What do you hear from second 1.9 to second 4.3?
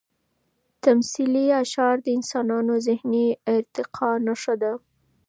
د انسانانو د ذهني ارتقا